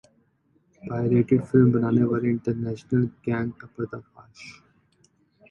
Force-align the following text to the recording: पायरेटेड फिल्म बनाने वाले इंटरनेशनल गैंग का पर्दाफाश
पायरेटेड 0.83 1.43
फिल्म 1.43 1.71
बनाने 1.71 2.03
वाले 2.13 2.29
इंटरनेशनल 2.29 3.05
गैंग 3.25 3.51
का 3.61 3.67
पर्दाफाश 3.77 4.51